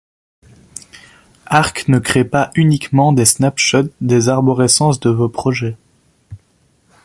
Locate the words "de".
4.99-5.11